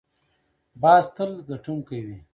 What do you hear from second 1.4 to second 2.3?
ګټونکی وي